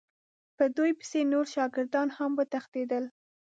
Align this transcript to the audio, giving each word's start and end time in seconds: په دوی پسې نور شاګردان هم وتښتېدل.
په 0.57 0.65
دوی 0.77 0.91
پسې 0.99 1.19
نور 1.33 1.45
شاګردان 1.55 2.07
هم 2.17 2.31
وتښتېدل. 2.35 3.03